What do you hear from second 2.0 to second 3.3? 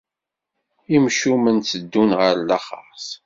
ɣer laxert.